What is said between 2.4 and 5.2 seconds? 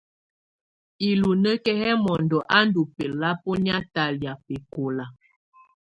á ndù bɛlabɔnɛa talɛ̀á bɛkɔla.